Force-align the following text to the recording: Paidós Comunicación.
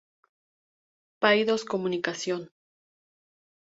Paidós 1.21 1.63
Comunicación. 1.71 2.41